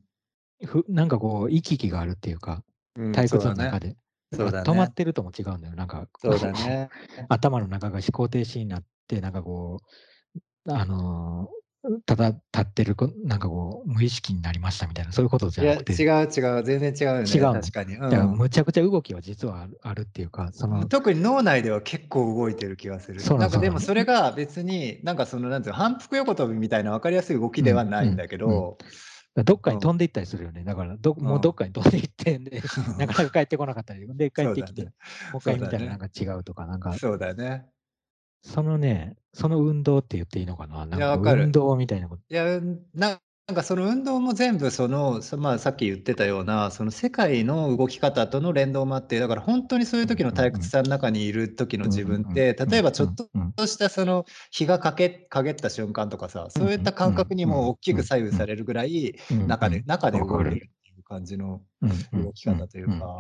[0.65, 2.65] ふなんかこう、行き来があるっていうか、
[2.97, 3.13] うん。
[3.13, 3.55] 退屈の。
[3.55, 3.97] 中で。
[4.33, 5.75] そうだね止まってるとも違うんだよ。
[5.77, 6.89] なんか、そうだね。
[7.29, 9.81] 頭の中が思考停止になって、なんかこ
[10.67, 11.66] う、あのー
[12.05, 17.31] ただ立ってるこ、なんかこう、無意識になりましたみたいな、そういうことじゃなくて、違う違う、全然違うよね。
[17.31, 17.95] 違うの確かに。
[17.95, 23.21] だからうんむちゃくちゃ動きは実はあるあるっていうか、その、特に脳内では結構動いてる気がする。
[23.21, 28.79] そうなんかでもそれが別に、なんかその、なんていうの、反復横跳びみたいな分かりやすい動きではないんだけど、
[29.45, 30.65] どっかに飛んでいったりするよね。
[30.65, 32.63] だからど、もうどっかに飛んでいってんで、
[32.99, 34.93] なかなか帰ってこなかったり、で、帰ってきて、ね。
[35.33, 35.85] もう一回見たそうだね。
[35.87, 37.67] らなんか違うとか、なんか、そうだね。
[38.43, 40.87] そのね、その運動って言っていいのかな？
[40.87, 41.45] なんかいやわかる。
[41.45, 42.23] 運動みたいなこと。
[42.29, 42.61] いや、
[42.95, 43.19] な
[43.49, 60.71] なんかその運動も全部その、そまあ、さっき言ってたような、その世界の動き方との連動もあって、だから本当にそういう時の退屈さの中にいる時の自分って、例えばちょっとしたその日がかけ陰った瞬間とかさ、そういった感覚にも大きく左右されるぐらい、うん中で、中で動いてる
[61.09, 61.87] 感じの、う
[62.19, 63.19] ん動き方というか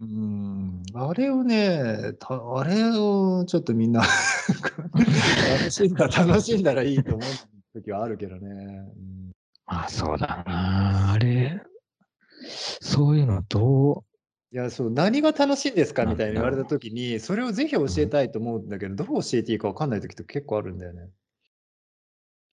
[0.00, 8.48] うんあれをね、たあれをちょっとみんな楽しんだ、楽しんだらいいと思う時はあるけどね。
[8.96, 9.32] うん
[9.64, 11.12] まあそうだな。
[11.12, 11.62] あれ、
[12.80, 14.04] そういうのど
[14.52, 16.04] いや、そう、何が楽しいんですか？
[16.04, 21.08] みたいに言われた時に、それをぜひ教えたいと思うんだけど、どう教えていいか分かんない時って結構あるんだよね。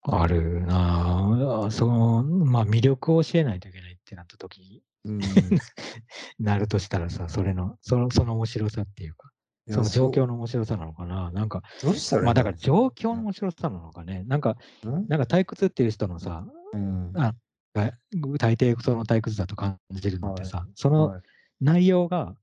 [0.07, 1.71] うあるなあ。
[1.71, 4.81] その、まあ魅力を教えないといけないってなった時に。
[5.05, 5.19] うん。
[6.39, 9.31] なるとしたらさ、それの、その、その面白さっていうか、
[9.69, 11.29] その状況の面白さなのかな。
[11.31, 14.23] なんか、どうしたらまあだからの状況の面白さなのかね。
[14.25, 15.07] なんか、うん？
[15.07, 16.43] なんか退屈っていう人のさ、
[16.73, 17.11] うん。
[17.15, 17.35] あ
[17.75, 17.93] が
[18.39, 21.21] 大抵その退屈だと感じるのってさ、そのはい。
[21.61, 22.35] 内容が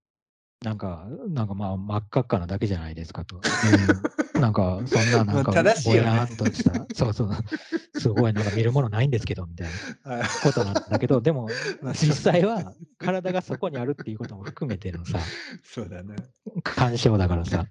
[0.62, 3.36] なんか、なんかまあ、真っ赤っかなだけじゃないですかと。
[3.36, 9.68] うん、 なんか、そんな、なんか、ぼやーんとした、そうそう、すごい、なんか見るものないんですけど、みたい
[10.04, 11.48] なはいことなんだけど、でも、
[11.82, 15.18] まあ実際は体がそこにあるっていうことも含めてのさ、
[15.62, 16.16] そうだね。
[16.64, 17.66] 干渉だからさ、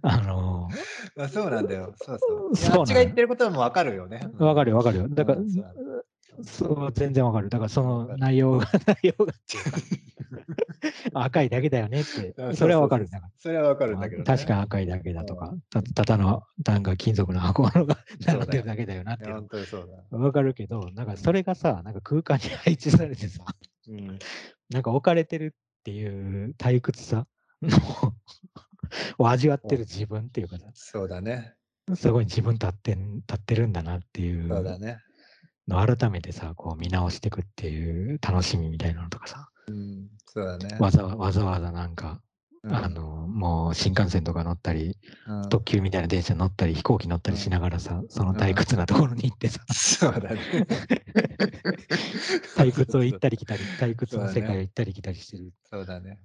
[0.00, 0.70] あの
[1.16, 1.92] まあ、そうなんだよ。
[1.96, 2.56] そうそう。
[2.56, 4.26] そうっちが言ってることもわかるよね。
[4.38, 5.08] ー、わかるよ、わかるよ。
[5.10, 5.46] だからうん
[6.44, 7.48] そう、全然わかる。
[7.48, 9.80] だから、その内容が、内容がっていうか、
[11.24, 13.06] 赤いだけだよねってあ、それはわかる。
[13.06, 14.24] そうだからそれはわかるんだけど、ね。
[14.24, 20.18] 確かに赤いだけだとか、たただの、なんか金属の箱のが並んでるだけだよなって本当にそうだ。
[20.18, 23.44] わかるけど、なんかそれがさ、なんか空間に配置されてさ、
[23.88, 24.18] うん。
[24.70, 27.26] なんか置かれてるっていう退屈さ
[27.62, 27.78] の
[29.18, 31.54] を味わってる自分っていうかさ、そうだね。
[31.94, 34.98] すごい自分立ってん立ってるんだなっていうそうだね。
[35.68, 40.08] のを改めてさ、こう見直していくっていう楽しみみたいなのとかさ、うん。
[40.26, 40.76] そうだね。
[40.78, 42.20] わざわわざわざなんか、
[42.62, 50.40] うんあの、もう新幹線とか乗ったり、うん特急みたいな電車乗ったり、飛行機乗ったりしながらさ、その退屈なところに行ってさ、そうだね。
[52.56, 56.18] 退屈を行ったり来たり、 退屈の世界を行ったり来たりしてるそうだね。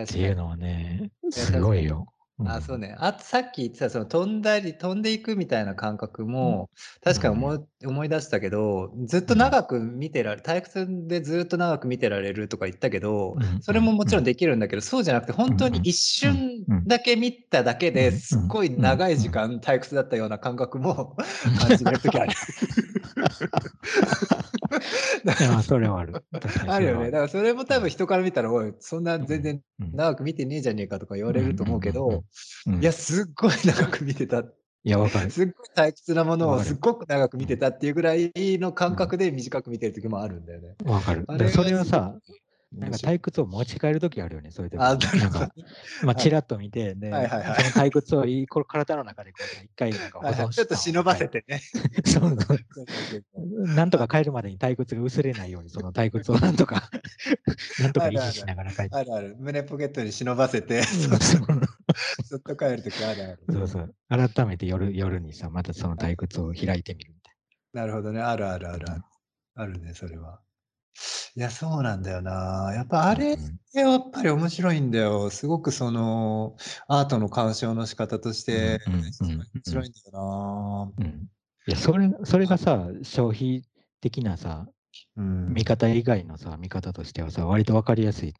[0.00, 2.12] っていうのはね、やすごいよ。
[2.46, 2.96] あ、そうね。
[2.98, 6.70] あとさっき言ってた、その飛んだり、飛んでいくみたいな感覚も、
[7.02, 13.62] 確かに思い思い出したけど、ずっと長く見てられ、退屈でずっと長く見てられるとか言ったけどう、ん。
[13.62, 21.16] それももちろんできるんだけど、そうじゃなくて、本当に一瞬だけ見ただけですっごい長い時間退屈だったような感覚も
[21.60, 22.32] 感じれるときある。
[25.62, 26.24] それはある。
[26.68, 27.10] あるよね。
[27.10, 32.24] だからそれも多分人から見たら、おい、そんな全然うん長く見てねえじゃねえかとか言われると思うけど、
[32.66, 34.44] うんいや、すっごい長く見てた。
[34.82, 35.30] いや、わかる。
[35.30, 40.74] すっごい退屈なものをすっごく長く見てたっていうぐらいの感覚で短く見てる時もあるんだよね。
[40.84, 41.26] わかる。
[41.50, 42.14] それはさ、
[42.72, 45.52] なんか退屈を持ち帰るときあるよね、そういう時あ、なんか、
[46.04, 51.42] まあ、ちらっと見て、で、はいはいはいその退屈をいい体の中でこう一回なんか保はいはい存ちょっと忍ばせて。
[51.42, 51.60] てね。
[52.06, 52.36] そう
[53.74, 56.90] なんとか帰るまでに退屈が薄れないように、その退屈を なんとか、
[57.80, 58.96] なんとか維持しながら帰って。
[58.96, 59.36] あるある。
[59.38, 61.18] 胸ポケットに忍ばせて、そう
[62.24, 63.38] そっと帰るときあるある。
[63.50, 63.94] そうそう。
[64.08, 67.34] 改めて夜夜にさ、またその退屈を開いてみるみたい
[67.72, 68.20] なるほどね。
[68.20, 69.02] あるあるあるある。
[69.54, 70.40] あるね、それは。
[71.36, 72.72] いや、そうなんだよな。
[72.74, 75.30] やっぱあれうんやっぱり面白いんだよ。
[75.30, 76.56] すごくその、
[76.88, 80.92] アートの鑑賞の仕方として、うんうんうん面白いんだよな。
[80.98, 81.28] うん。
[81.68, 83.62] いや、それ、それがさ、消費
[84.00, 84.66] 的なさ、
[85.16, 85.22] な。
[85.22, 85.54] うん。
[85.54, 88.34] 見方以外のさ、見方としてはさ、割とわかりやすい、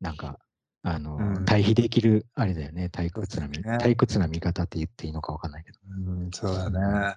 [0.00, 0.38] なんか、
[0.82, 5.78] あの、うん対比できる、あれだよね、退屈な見、ね退屈な見方って言っていいのかわかんないけど。
[5.90, 7.16] うん、そうだね。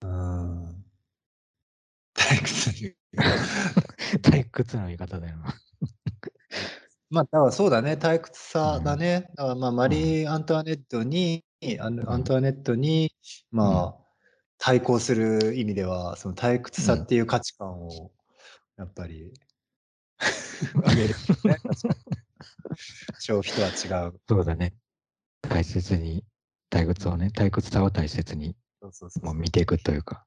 [0.00, 0.84] うん。
[2.16, 3.01] 退屈に。
[4.22, 5.54] 退屈な見方だよな。
[7.10, 9.28] まあ、だからそうだね、退屈さだね。
[9.36, 11.44] だからまあ、マリー・アントワネットに、
[11.78, 13.12] アンアントワネットに、
[13.50, 14.04] まあ、
[14.56, 18.10] 対抗する意味では、その退屈さっていう価値観を、
[18.78, 19.32] やっぱり、
[20.84, 21.56] あげる、ね。
[23.20, 24.20] 消費とは違う。
[24.26, 24.74] そうだね。
[25.42, 26.24] 大切に、
[26.70, 30.24] 退屈をね、退屈さを大切にそうそうそうもう見ていくというか、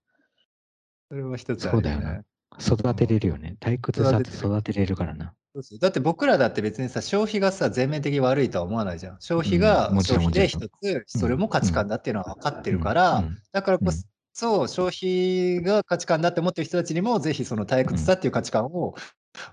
[1.10, 2.24] それは一つあるそうだよな
[2.60, 3.58] 育てれるよね。
[3.60, 5.34] 退屈さって育てれるからな。
[5.80, 9.18] だって僕らだって別にさ、消費がさ、全面的に悪いとは思わないじゃん。
[9.22, 13.38] 消費が消費でも一つ、それも価値観だっていうのは分かってるから、うん。
[13.54, 13.86] だからこ
[14.34, 18.96] そ、消費が価値観だって思ってる人たちにも、ぜひその退屈さっていう価値観を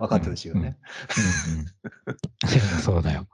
[0.00, 0.76] 分かってほしいよね。
[2.82, 3.28] そうだよ。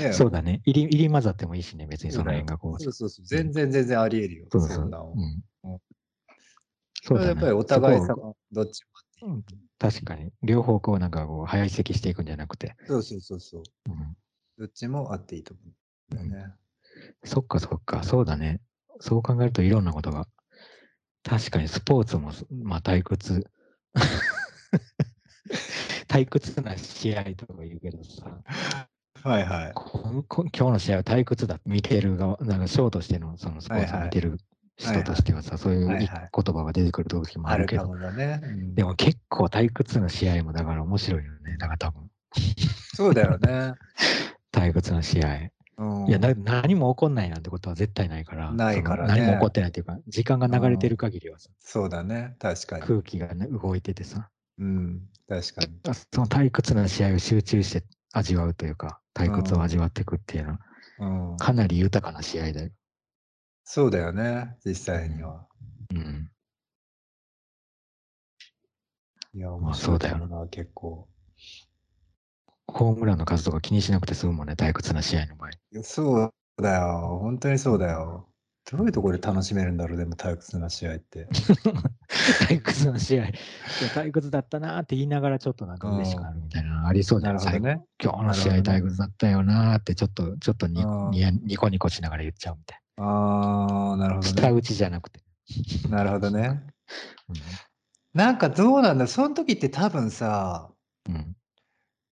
[0.00, 0.60] ねそうだね。
[0.66, 2.82] 入り入り混ざってもいいしね、別にその辺がこう。
[2.82, 3.26] そうそうそう。
[3.26, 4.46] 全然全然あり得るよ。
[4.52, 4.90] そうそう
[7.06, 9.44] そうだねそれはやっぱりお互いさそこ、どっちもあっていいうん
[9.78, 10.32] 確かに。
[10.42, 12.74] 両方こうなんかこう、早移籍していくんじゃなくて。
[12.86, 13.62] そうそうそうそう。
[13.88, 14.16] うん
[14.56, 15.62] どっちもあっていいと思
[16.12, 16.54] うんだよね。
[17.24, 18.60] そっかそっか、そうだね。
[19.00, 20.28] そう考えるといろんなことが。
[21.24, 22.30] 確かにスポーツも、
[22.62, 23.50] まあ退屈。
[26.06, 28.40] 退屈な試合とか言うけどさ、
[29.24, 29.72] はいはい。
[29.74, 31.58] ここ今日の試合は退屈だ。
[31.64, 34.38] 見てる側、なんかショーとしてのそのスポーツを見てる
[34.76, 38.40] 人としてはさ、そういう言はいはい葉が出てくる時もああるけど、ね。
[38.42, 41.56] うんでも結構退屈な試合もだから面白いよね。
[41.58, 42.10] だから多分、
[42.94, 43.74] そうだよね。
[44.52, 45.50] 退屈な試合。
[45.76, 48.52] うんいや、な何も起こんないなんてことは絶対ないから。
[48.52, 52.36] ないからね何も起こってないっていうか、時間が流れてる限りはさ、そうだね。
[52.38, 52.82] 確かに。
[52.82, 55.02] 空気が、ね、動いててさ、うん。
[55.28, 55.78] 確かに。
[55.88, 60.60] あその退屈な試合を集中して味わうというか、退屈を味わっていくっていうのは、
[61.32, 61.36] うん。
[61.38, 62.70] かなり豊かな試合だよ。
[63.64, 64.56] そうだよね。
[64.64, 65.46] 実際には。
[65.94, 66.30] うん。
[69.32, 71.08] いや、ま面あそうだよ白いと思うな、結構。
[72.66, 75.50] ホームランの数とか気にしなくて済むもんね、退屈な試合の場合。
[75.50, 77.18] いや、そうだよ。
[77.22, 78.28] 本当にそうだよ。
[78.70, 81.26] どういうところで楽しめるんだろう、でも退屈な試合って。
[82.48, 83.24] 退屈な試合。
[83.94, 87.84] 退屈だったなーって言いながらちょっとなんか嬉しくなるみたいなのありそうじゃなないるほどね。
[88.02, 94.32] 今日の試合なるほどね退屈だったよなーってちょっと、ちょっとにうんにやニコニコしながら言っちゃうみたいああ、なるほな。
[94.32, 94.42] どね。
[94.42, 95.20] 舌打ちじゃなくて。
[95.88, 96.62] なるほどね。
[97.28, 97.34] う
[98.14, 100.70] なんかどうなんだその時って多分さ、
[101.08, 101.12] ん。
[101.12, 101.36] うん。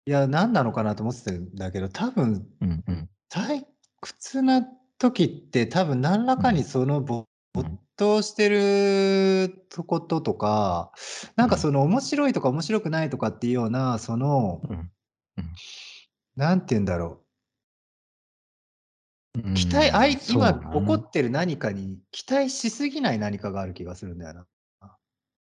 [0.05, 2.83] いや、何なのかなと思ってたんだけど、多分うん。
[2.87, 3.09] うん。
[3.31, 3.65] 退
[4.01, 4.63] 屈な
[4.97, 7.25] 時って多分何らかにその没
[7.97, 10.91] 頭してることとか、
[11.35, 14.91] なんかうんその面白いとか面白くないとかっていうような、その、うん
[16.35, 17.22] なんて言うんだろうんう。
[19.55, 24.45] 期待、あい今起こってる何かに期待しすぎない何かがある気がするんだよな。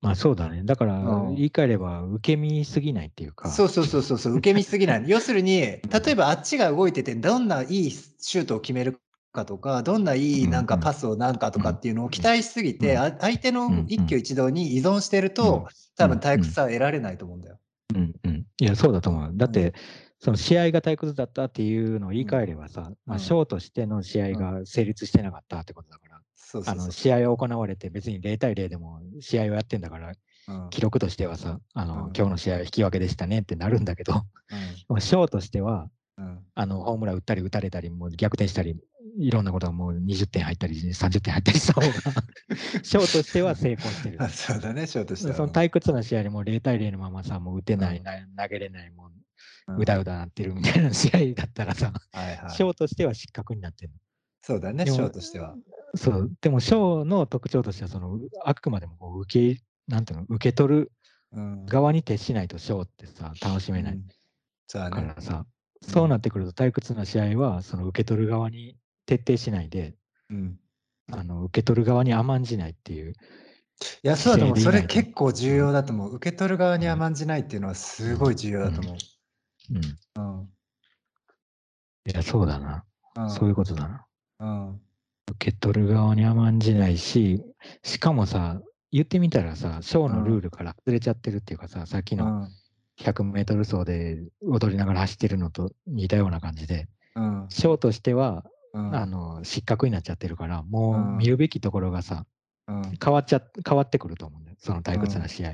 [0.01, 0.63] まあそうだね。
[0.65, 3.51] だからうん言い換えれば受け身すぎないっていうか。
[3.51, 5.05] そうそうそうそうそう、受け身すぎない。
[5.11, 9.01] 要するに、例えばあっちが動いてて、どんないいシュートを決める
[9.33, 17.59] かとか、どんないいなんかパスをなんかとかっていうのを期待しすぎて、相手のうん一挙一動に依存してると、多分退屈さは得られないと思うんだよ。
[17.95, 18.47] うんうん。
[18.61, 19.33] いや、そうだと思う。
[19.35, 19.75] だって、
[20.21, 23.21] その試合が退屈だったっていうのを言い換えればさ、まあ、うん。
[23.21, 26.21] ショーとしての試合が成立してなかったってことだから、
[26.67, 26.91] あの。
[26.91, 30.13] 試合を行われて別に0対0でも試合をやってんだから、
[30.49, 30.71] うん。
[30.71, 32.01] 記録としてはさ、あの、うん。
[32.17, 34.13] 今日の試合は引き分けでしたねってなるんだけど、
[34.89, 36.25] まあ ショーとしては、うん。
[36.25, 38.77] うんあの、ホームラン打ったり打たれたり、もう逆転したり、
[39.19, 41.87] いろんなことがもう20点入ったり、30点入ったりした方が、
[42.83, 44.21] ショーとしては成功してる。
[44.21, 44.27] あ。
[44.29, 45.35] そうだね、ショートしては。
[45.37, 48.03] その退屈な試合でもう0対0のままさ、もう打てない、
[48.37, 49.18] 投げれない、もうん
[49.77, 52.51] ううだうだなってるみたいな試合だったらさ、はいはい。
[52.51, 53.93] ショーとしては失格になってる
[54.41, 55.55] そうだね、でもショーとしては。
[55.95, 60.93] そう、でもショーの特徴としては、そのうあくまでもこう受け、なんていうの、受け取る
[61.33, 61.67] うん。
[61.67, 64.09] 側に徹しないとショーってさ、楽しめないうん。
[64.67, 64.89] そか。
[64.89, 65.45] らさ、
[65.83, 69.95] そうなってくると退屈な試合は、その受け取る側に徹底しないで、
[70.31, 70.59] うん。
[71.11, 73.15] あの受け取る側に甘んじないっていう、い
[74.03, 74.59] や、そうだと思う。
[74.59, 76.15] それ結構重要だと思う。
[76.17, 78.97] 受け取る側に甘んじないっていうのはすごい重要だと思う
[79.75, 79.77] ん。
[79.77, 79.81] う。
[80.17, 80.49] うん。
[82.07, 82.85] いや、そうだな。
[83.17, 84.07] うんそういうことだな。
[84.39, 84.81] うん。
[85.31, 87.43] 受け取る側に甘んじないし、
[87.83, 88.61] しかもさ、
[88.93, 92.49] 言ってみたらさ、ショーのルールから外れちゃってるっていうかさ、さっきのうん。
[93.01, 97.47] 100メートル走で踊りながら走ってるのと似たような感じで、うん。
[97.49, 98.95] ショーとしては、うん。
[98.95, 102.25] あの失格になっちゃってるから、もう見るべきところがさ。
[103.03, 105.53] 変わっちゃ変わってくると思うんだよ、その退屈な試合を。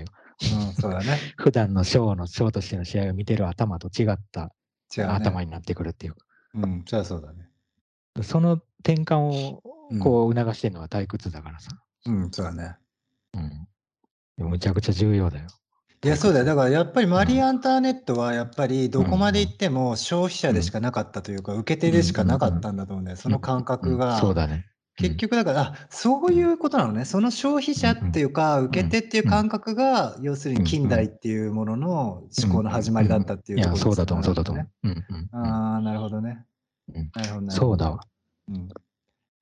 [0.81, 1.19] そうだね。
[1.37, 4.53] 普段のショーのショーとしての試合を見てる頭と違った
[4.97, 5.13] 違うね。
[5.13, 6.85] 頭になってくるっていうか、うん。
[6.85, 7.49] じゃあそうだね。
[8.23, 11.71] その転換をうんこう促してるのは退屈だからさ。
[12.07, 12.77] うん、そうだね。
[13.35, 14.49] うん。
[14.49, 15.47] むちゃくちゃ重要だよ。
[16.05, 16.45] いや、そうだよ。
[16.45, 23.17] だからやっぱりマリー・アンターネットはやっぱりどこまで行っても消費者でしかなかったというか、受け手でしかなかったんだと思うんだよ。
[23.17, 24.19] その感覚うんが。
[24.19, 24.67] そうだね。
[24.97, 27.05] 結局だから、あそういうことなのね。
[27.05, 31.89] その消費者っていうか、受け手っていう感覚が、要するに近代っていうものの
[32.41, 34.89] 思考の始まりだったっていうところそうだと思う、そうだとね思う。
[34.89, 35.05] うん。
[35.09, 35.31] うん。
[35.37, 35.47] うん。
[35.47, 36.45] ああ、なるほどね。
[36.95, 37.11] うん。
[37.15, 37.51] なるほどね。
[37.51, 38.01] そうだわ。
[38.49, 38.69] うん。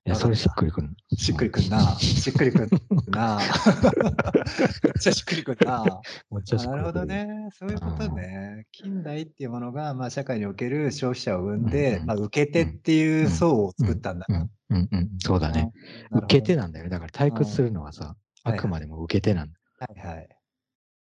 [0.05, 0.89] いや、それしっくりくる。
[1.15, 1.79] しっくりくんな。
[1.97, 2.69] しっくりくん
[3.07, 3.39] な。
[4.83, 6.01] めっちゃしっくりくんな。
[6.29, 7.05] めっちゃしっくりくるあなるほど。
[7.05, 7.49] ね。
[7.53, 8.67] そういうことね。
[8.73, 14.25] 近代っていうものが、まあ、社会における消費者を生んで、うんまあ、受け手っていう層を作ったんだ。
[14.27, 15.71] うんうんうん、そうだね。
[16.11, 16.89] 受け手なんだよね。
[16.89, 19.57] だから退屈するのはさ、うんあくまでも受け手なんだ。
[19.79, 20.29] はいはい。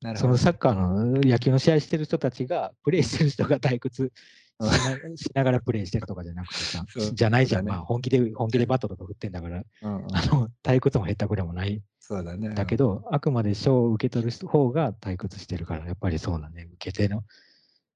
[0.01, 0.33] なるそほど。
[0.33, 4.13] のサッカーの野球の試合してる人たちが、プレイしてる人が退屈
[5.17, 7.65] しながらプレイしてるとかじゃなくてさ じゃないじゃん。
[7.65, 12.51] ねまあ本気で、本気でバットとか振ってんだから、うんうん あの、退屈も減ったくれもないそうだね。
[12.55, 16.69] だけど、あくまで賞を受け取る方が退屈してるから、やっぱりそうだね。
[16.75, 17.23] 受け手の、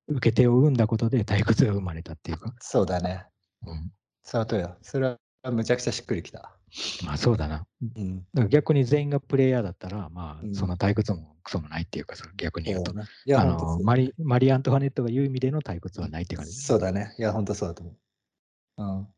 [0.06, 2.54] 受け手を生んだことで退屈が生まれたっていうか。
[2.60, 3.26] そうだね。
[3.66, 3.90] うん。
[4.22, 4.76] そのとおりだ。
[4.82, 5.18] それは
[5.50, 6.54] むちゃくちゃしっくりきた。
[7.04, 7.66] まあそうだな。
[7.96, 8.18] うん。
[8.18, 12.92] だから逆に全員がプレイヤーだったら、まあ、うんその退屈もクソもないっていうかさ、逆に言うと。
[12.94, 13.04] ね。
[13.26, 16.52] いや、あのマリマリー・アントワネットが言う意味での退屈はないって感じ。
[16.52, 17.14] そうだね。
[17.18, 18.82] いや、本当そうだと思う。
[18.82, 19.08] うん。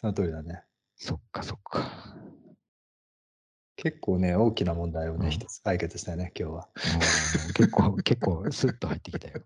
[0.00, 0.62] その通りだね。
[0.96, 2.14] そっかそっか。
[3.76, 6.68] 結構ね、大きな問題をね、うん一つ解決したよね、今日は。
[6.74, 9.40] うん結構、結構スッと入ってきたよ。